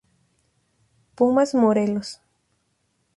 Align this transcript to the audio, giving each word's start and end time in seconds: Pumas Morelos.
Pumas 1.13 1.53
Morelos. 1.53 2.19